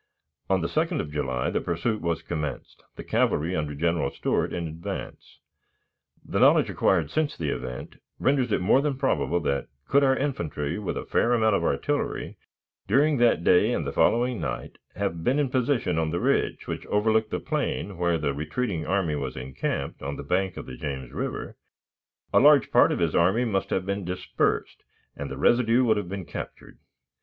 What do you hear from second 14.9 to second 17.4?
have been in position on the ridge which overlooked the